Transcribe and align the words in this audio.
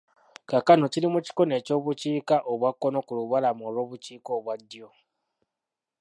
Kaakano 0.49 0.85
kiri 0.93 1.07
mu 1.13 1.19
kikono 1.25 1.53
eky'obukiika 1.59 2.35
obwa 2.51 2.69
kkono 2.73 2.99
ku 3.07 3.11
lubalama 3.19 3.63
olw'obukiika 3.69 4.29
obwa 4.37 4.53
ddyo. 4.61 4.87